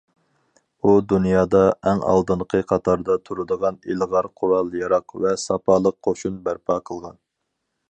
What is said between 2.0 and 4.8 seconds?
ئالدىنقى قاتاردا تۇرىدىغان ئىلغار قورال-